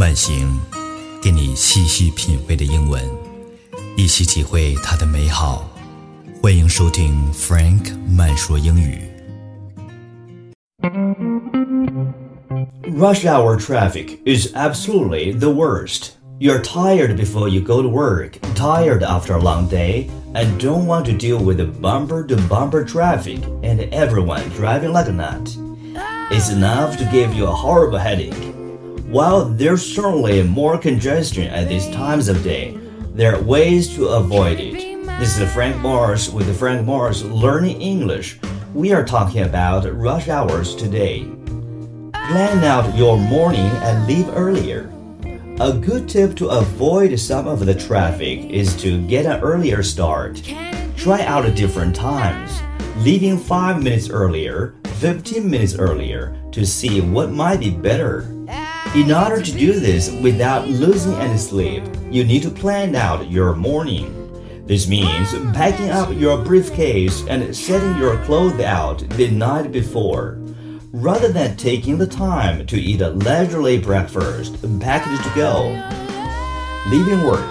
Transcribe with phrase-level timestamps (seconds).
[0.00, 0.60] 慢行，
[1.22, 3.02] 给你细细品味的英文，
[3.96, 5.68] 一起体会它的美好。
[6.42, 9.00] 欢迎收听 Frank 慢说英语。
[12.96, 16.10] Rush hour traffic is absolutely the worst.
[16.38, 21.06] You're tired before you go to work, tired after a long day, and don't want
[21.06, 25.56] to deal with the bumper to bumper traffic and everyone driving like a nut.
[26.30, 28.34] It's enough to give you a horrible headache.
[29.11, 32.79] While there's certainly more congestion at these times of day,
[33.13, 35.05] there are ways to avoid it.
[35.19, 38.39] This is Frank Mars with Frank Mars Learning English.
[38.73, 41.29] We are talking about rush hours today.
[42.13, 44.89] Plan out your morning and leave earlier.
[45.59, 50.41] A good tip to avoid some of the traffic is to get an earlier start.
[50.95, 52.61] Try out different times,
[53.03, 58.37] leaving 5 minutes earlier, 15 minutes earlier to see what might be better.
[58.93, 63.55] In order to do this without losing any sleep, you need to plan out your
[63.55, 64.17] morning.
[64.67, 70.39] This means packing up your briefcase and setting your clothes out the night before.
[70.91, 75.69] Rather than taking the time to eat a leisurely breakfast packaged to go.
[76.89, 77.47] Leaving work.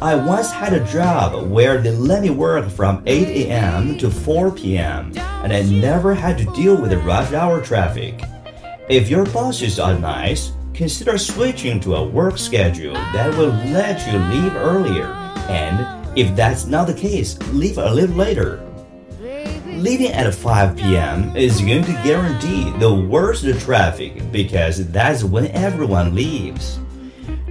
[0.00, 3.98] I once had a job where they let me work from 8 a.m.
[3.98, 5.10] to 4 p.m.
[5.16, 8.20] and I never had to deal with the rush hour traffic.
[8.88, 14.18] If your bosses are nice, consider switching to a work schedule that will let you
[14.18, 15.06] leave earlier.
[15.48, 18.60] And if that's not the case, leave a little later.
[19.66, 21.34] Leaving at 5 p.m.
[21.34, 26.78] is going to guarantee the worst traffic because that's when everyone leaves.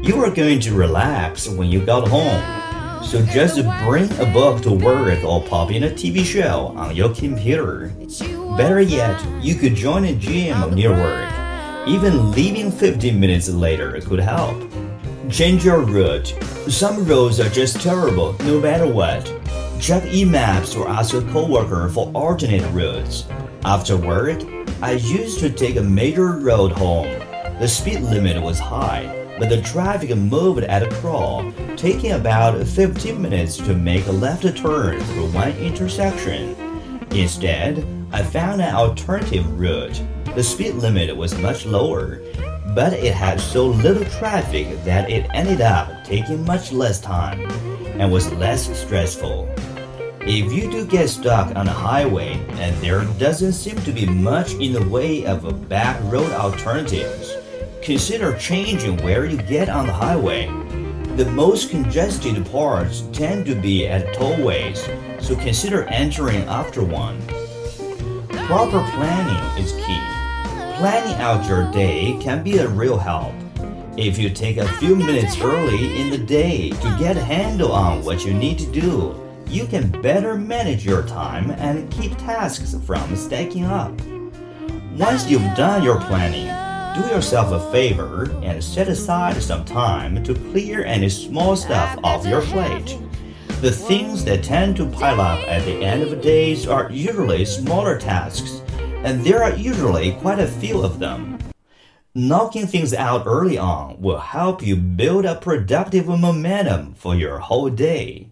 [0.03, 2.62] You are going to relax when you got home.
[3.03, 7.13] So just bring a book to work or pop in a TV show on your
[7.13, 7.91] computer.
[8.57, 11.31] Better yet, you could join a gym near work.
[11.87, 14.57] Even leaving 15 minutes later could help.
[15.29, 16.27] Change your route.
[16.69, 19.31] Some roads are just terrible no matter what.
[19.79, 23.25] Check e-maps or ask your coworker for alternate routes.
[23.65, 24.41] After work,
[24.81, 27.07] I used to take a major road home.
[27.59, 33.21] The speed limit was high, but the traffic moved at a crawl, taking about 15
[33.21, 36.55] minutes to make a left turn through one intersection.
[37.11, 40.01] Instead, I found an alternative route.
[40.35, 42.21] The speed limit was much lower,
[42.75, 47.41] but it had so little traffic that it ended up taking much less time
[47.99, 49.47] and was less stressful.
[50.21, 54.53] If you do get stuck on a highway and there doesn't seem to be much
[54.53, 57.35] in the way of back road alternatives,
[57.83, 60.47] consider changing where you get on the highway.
[61.17, 64.79] The most congested parts tend to be at tollways,
[65.21, 67.21] so consider entering after one.
[68.47, 70.01] Proper planning is key.
[70.77, 73.33] Planning out your day can be a real help.
[73.95, 78.03] If you take a few minutes early in the day to get a handle on
[78.03, 83.15] what you need to do, you can better manage your time and keep tasks from
[83.15, 83.93] stacking up.
[84.97, 86.62] Once you've done your planning,
[86.93, 92.25] do yourself a favor and set aside some time to clear any small stuff off
[92.25, 92.99] your plate.
[93.61, 97.45] The things that tend to pile up at the end of the days are usually
[97.45, 98.61] smaller tasks,
[99.03, 101.39] and there are usually quite a few of them.
[102.13, 107.71] Knocking things out early on will help you build a productive momentum for your whole
[107.71, 108.29] day.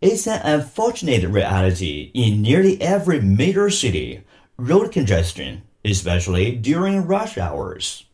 [0.00, 4.22] It's an unfortunate reality in nearly every major city
[4.56, 8.04] road congestion, especially during rush hours.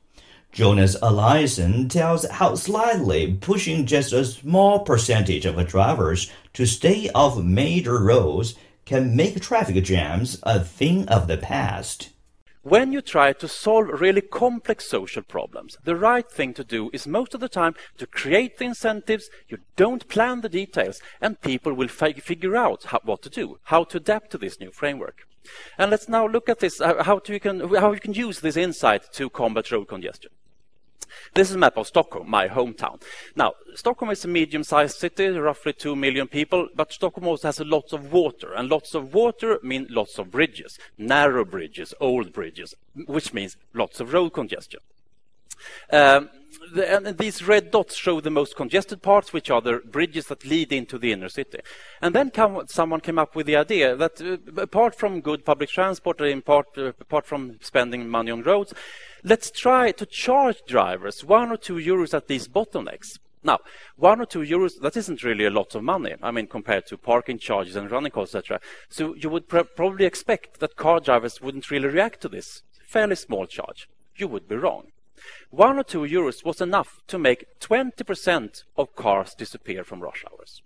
[0.53, 7.43] Jonas Eliasson tells how slightly pushing just a small percentage of drivers to stay off
[7.43, 8.55] major roads
[8.85, 12.11] can make traffic jams a thing of the past.
[12.63, 17.07] When you try to solve really complex social problems, the right thing to do is
[17.07, 21.75] most of the time to create the incentives, you don't plan the details, and people
[21.75, 25.27] will fi- figure out how, what to do, how to adapt to this new framework.
[25.79, 28.57] And let's now look at this, uh, how, you can, how you can use this
[28.57, 30.31] insight to combat road congestion.
[31.35, 33.03] This is a map of Stockholm, my hometown.
[33.37, 37.93] Now, Stockholm is a medium-sized city, roughly 2 million people, but Stockholm also has lots
[37.93, 42.75] of water, and lots of water mean lots of bridges, narrow bridges, old bridges,
[43.07, 44.81] which means lots of road congestion.
[45.93, 46.31] Um,
[46.73, 50.45] the, and these red dots show the most congested parts, which are the bridges that
[50.45, 51.59] lead into the inner city.
[52.01, 55.71] And then come, someone came up with the idea that uh, apart from good public
[55.71, 58.73] transport, and part, uh, apart from spending money on roads,
[59.23, 63.19] let's try to charge drivers one or two euros at these bottlenecks.
[63.43, 63.59] Now,
[63.97, 66.97] one or two euros, that isn't really a lot of money, I mean, compared to
[66.97, 68.61] parking charges and running costs, etc.
[68.89, 73.17] So you would pr- probably expect that car drivers wouldn't really react to this fairly
[73.17, 73.87] small charge.
[74.17, 74.87] You would be wrong.
[75.51, 80.63] One or two euros was enough to make 20% of cars disappear from rush hours.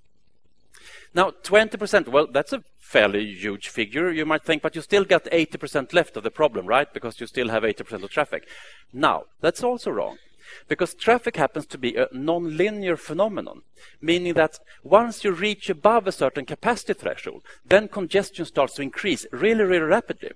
[1.15, 5.25] Now, 20%, well, that's a fairly huge figure, you might think, but you still got
[5.25, 6.93] 80% left of the problem, right?
[6.93, 8.47] Because you still have 80% of traffic.
[8.93, 10.19] Now, that's also wrong.
[10.67, 13.63] Because traffic happens to be a non-linear phenomenon,
[14.01, 19.27] meaning that once you reach above a certain capacity threshold, then congestion starts to increase
[19.31, 20.31] really, really rapidly.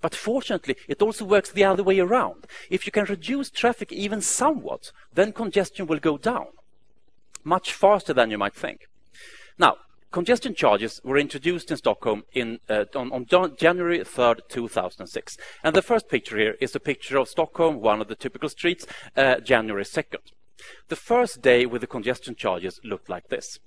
[0.00, 2.46] But fortunately, it also works the other way around.
[2.70, 6.46] If you can reduce traffic even somewhat, then congestion will go down
[7.44, 8.88] much faster than you might think.
[9.56, 9.76] Now,
[10.12, 13.26] Congestion charges were introduced in Stockholm in, uh, on, on,
[13.56, 15.36] January 3rd, 2006.
[15.62, 18.86] And the first picture here is a picture of Stockholm, one of the typical streets,
[19.16, 20.32] uh, January 2nd.
[20.88, 23.58] The first day with the congestion charges looked like this.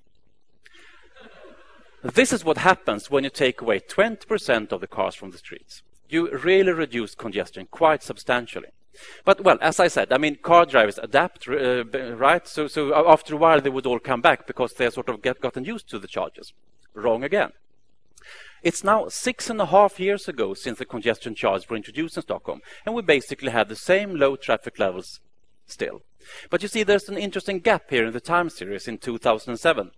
[2.02, 5.84] This is what happens when you take away 20% of the cars from the streets.
[6.10, 8.70] You really reduce congestion quite substantially.
[9.24, 11.86] But well, as I said, I mean, car drivers adapt, uh,
[12.16, 12.48] right?
[12.48, 15.40] So, so after a while, they would all come back because they sort of get,
[15.40, 16.54] gotten used to the charges.
[16.94, 17.52] Wrong again.
[18.62, 22.24] It's now six and a half years ago since the congestion charges were introduced in
[22.24, 25.22] Stockholm, and we basically have the same low traffic levels
[25.66, 26.02] still.
[26.50, 29.92] But you see, there's an interesting gap here in the time series in 2007.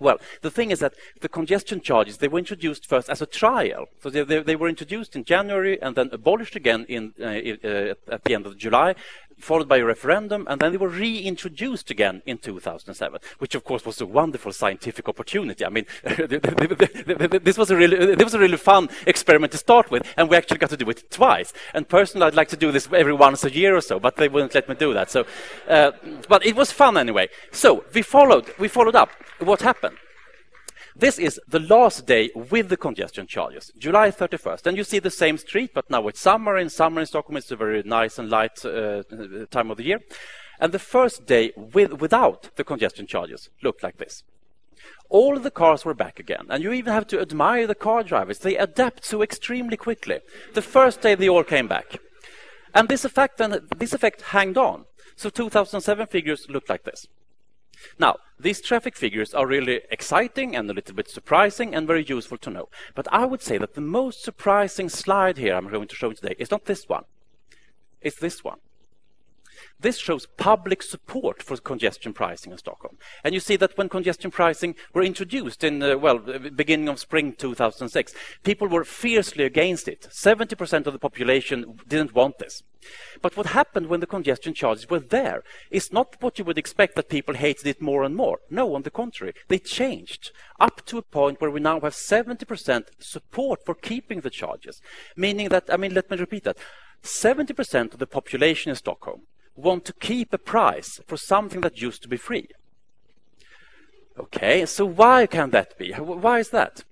[0.00, 3.86] Well, the thing is that the congestion charges, they were introduced first as a trial.
[4.02, 7.94] So they, they, they were introduced in January and then abolished again in, uh, uh,
[8.14, 8.94] at the end of July,
[9.40, 13.84] followed by a referendum, and then they were reintroduced again in 2007, which of course
[13.84, 15.64] was a wonderful scientific opportunity.
[15.64, 20.06] I mean, this was a really, this was a really fun experiment to start with,
[20.16, 21.52] and we actually got to do it twice.
[21.74, 24.28] And personally, I'd like to do this every once a year or so, but they
[24.28, 25.10] wouldn't let me do that.
[25.10, 25.26] So,
[25.68, 25.92] uh,
[26.28, 27.28] but it was fun anyway.
[27.52, 29.96] So we followed, we followed up what happened.
[31.00, 34.66] This is the last day with the congestion charges, July 31st.
[34.66, 36.58] And you see the same street, but now it's summer.
[36.58, 39.02] In summer in Stockholm, it's a very nice and light uh,
[39.50, 40.00] time of the year.
[40.60, 44.24] And the first day with, without the congestion charges looked like this.
[45.08, 48.40] All the cars were back again, and you even have to admire the car drivers.
[48.40, 50.20] They adapt so extremely quickly.
[50.52, 51.96] The first day they all came back.
[52.74, 54.84] And this effect, then, this effect hanged on.
[55.16, 57.06] So 2007 figures looked like this.
[57.98, 62.38] Now, these traffic figures are really exciting and a little bit surprising and very useful
[62.38, 62.68] to know.
[62.94, 66.14] But I would say that the most surprising slide here I'm going to show you
[66.14, 67.04] today is not this one.
[68.00, 68.58] It's this one.
[69.78, 72.96] This shows public support for congestion pricing in Stockholm.
[73.24, 77.34] And you see that when congestion pricing were introduced in, uh, well, beginning of spring
[77.34, 80.08] 2006, people were fiercely against it.
[80.10, 82.62] 70% of the population didn't want this.
[83.22, 86.96] But what happened when the congestion charges were there is not what you would expect
[86.96, 88.38] that people hated it more and more.
[88.50, 92.84] No, on the contrary, they changed up to a point where we now have 70%
[92.98, 94.80] support for keeping the charges.
[95.16, 96.58] Meaning that, I mean, let me repeat that.
[97.02, 99.22] 70% of the population in Stockholm
[99.56, 102.48] want to keep a price for something that used to be free.
[104.18, 105.92] Okay, so why can that be?
[105.92, 106.84] Why is that?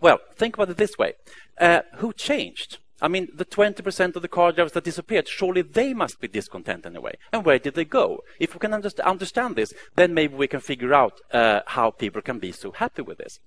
[0.00, 1.14] Well, think about it this way.
[1.58, 2.78] Uh, who changed?
[3.02, 6.86] I mean, the 20% of the car drivers that disappeared, surely they must be discontent
[6.86, 7.14] in a way.
[7.32, 8.22] And where did they go?
[8.38, 12.38] If we can understand this, then maybe we can figure out uh, how people can
[12.38, 13.40] be so happy with this.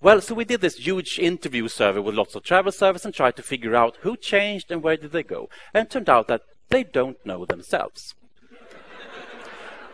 [0.00, 3.36] Well, so we did this huge interview survey with lots of travel services and tried
[3.36, 5.48] to figure out who changed and where did they go.
[5.72, 8.14] And it turned out that they don't know themselves.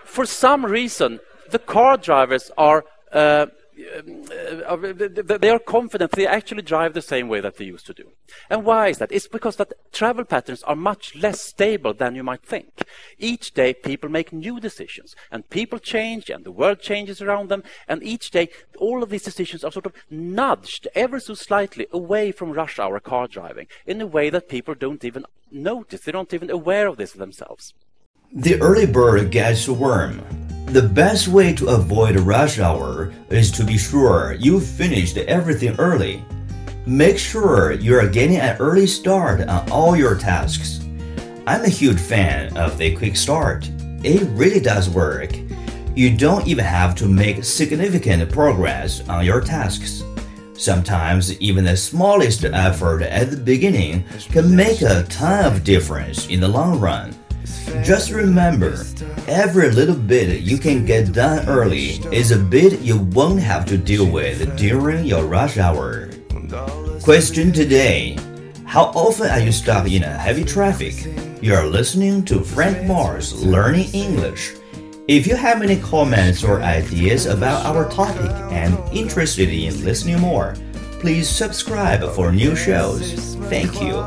[0.05, 1.21] For some reason,
[1.51, 3.47] the car drivers are uh,
[3.79, 7.87] Um, uh, uh, they are confident they actually drive the same way that they used
[7.87, 8.11] to do.
[8.51, 9.13] And why is that?
[9.13, 12.83] It's because that travel patterns are much less stable than you might think.
[13.19, 17.63] Each day people make new decisions and people change and the world changes around them
[17.87, 22.33] and each day all of these decisions are sort of nudged ever so slightly away
[22.33, 26.01] from rush hour car driving in a way that people don't even notice.
[26.01, 27.75] They're not even aware of this themselves.
[28.33, 30.23] The early bird gets the worm.
[30.71, 36.23] The best way to avoid rush hour is to be sure you've finished everything early.
[36.85, 40.81] Make sure you are getting an early start on all your tasks.
[41.47, 43.71] I'm a huge fan of the quick start.
[44.05, 45.35] It really does work.
[45.97, 50.03] You don't even have to make significant progress on your tasks.
[50.53, 56.41] Sometimes even the smallest effort at the beginning can make a ton of difference in
[56.41, 57.15] the long run.
[57.83, 58.85] Just remember,
[59.27, 63.79] every little bit you can get done early is a bit you won't have to
[63.79, 66.11] deal with during your rush hour.
[67.03, 68.17] Question today
[68.65, 70.95] How often are you stuck in a heavy traffic?
[71.41, 74.55] You are listening to Frank Mars Learning English.
[75.09, 80.55] If you have any comments or ideas about our topic and interested in listening more,
[81.01, 83.37] please subscribe for new shows.
[83.49, 84.05] Thank you.